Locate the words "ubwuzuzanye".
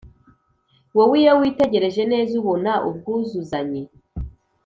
2.87-3.81